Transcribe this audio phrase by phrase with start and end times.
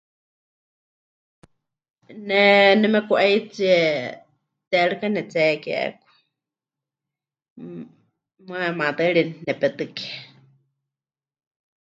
[2.27, 2.41] Ne
[2.81, 3.77] nemeku'aitsie
[4.69, 6.07] teerɨka netsihekeku,
[7.59, 7.83] mmm,
[8.45, 10.13] muuwa maatɨari nepetɨkie.